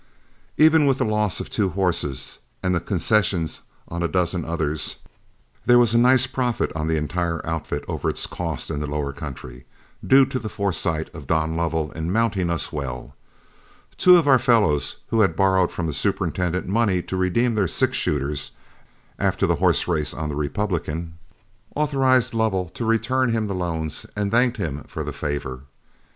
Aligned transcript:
Even 0.57 0.87
with 0.87 0.97
the 0.97 1.05
loss 1.05 1.39
of 1.39 1.51
two 1.51 1.69
horses 1.69 2.39
and 2.63 2.73
the 2.73 2.79
concessions 2.79 3.61
on 3.87 4.01
a 4.01 4.07
dozen 4.07 4.43
others, 4.43 4.95
there 5.67 5.77
was 5.77 5.93
a 5.93 5.97
nice 5.99 6.25
profit 6.25 6.71
on 6.75 6.87
the 6.87 6.97
entire 6.97 7.39
outfit 7.45 7.85
over 7.87 8.09
its 8.09 8.25
cost 8.25 8.71
in 8.71 8.79
the 8.79 8.87
lower 8.89 9.13
country, 9.13 9.63
due 10.03 10.25
to 10.25 10.39
the 10.39 10.49
foresight 10.49 11.13
of 11.13 11.27
Don 11.27 11.55
Lovell 11.55 11.91
in 11.91 12.11
mounting 12.11 12.49
us 12.49 12.73
well. 12.73 13.15
Two 13.95 14.17
of 14.17 14.27
our 14.27 14.39
fellows 14.39 14.95
who 15.09 15.21
had 15.21 15.35
borrowed 15.35 15.71
from 15.71 15.85
the 15.85 15.93
superintendent 15.93 16.67
money 16.67 17.03
to 17.03 17.15
redeem 17.15 17.53
their 17.53 17.67
six 17.67 17.95
shooters 17.95 18.53
after 19.19 19.45
the 19.45 19.57
horse 19.57 19.87
race 19.87 20.15
on 20.15 20.29
the 20.29 20.35
Republican, 20.35 21.13
authorized 21.75 22.33
Lovell 22.33 22.69
to 22.69 22.85
return 22.85 23.29
him 23.29 23.45
the 23.45 23.53
loans 23.53 24.07
and 24.15 24.31
thanked 24.31 24.57
him 24.57 24.83
for 24.85 25.03
the 25.03 25.13
favor. 25.13 25.65